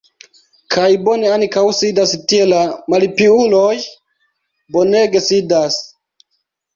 [0.75, 2.61] Kaj bone ankaŭ sidas tie la
[2.93, 3.73] malpiuloj,
[4.77, 5.79] bonege sidas!